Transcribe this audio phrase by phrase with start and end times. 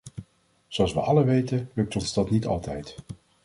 [0.67, 2.95] Zoals we allen weten lukt ons dat niet altijd.